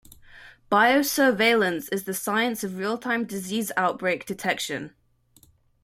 Biosurveillance 0.71 1.87
is 1.93 2.05
the 2.05 2.15
science 2.15 2.63
of 2.63 2.79
real-time 2.79 3.23
disease 3.23 3.71
outbreak 3.77 4.25
detection. 4.25 4.95